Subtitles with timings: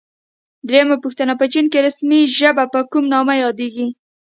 [0.67, 3.87] درېمه پوښتنه: په چین کې رسمي ژبه په کوم نامه یادیږي؟